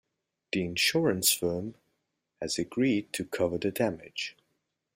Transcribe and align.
The 0.51 0.65
insurance 0.65 1.31
firm 1.31 1.75
has 2.41 2.57
agreed 2.57 3.13
to 3.13 3.23
cover 3.23 3.59
the 3.59 3.69
damage. 3.69 4.35